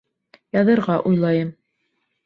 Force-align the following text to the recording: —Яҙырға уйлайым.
—Яҙырға 0.57 0.97
уйлайым. 1.13 1.55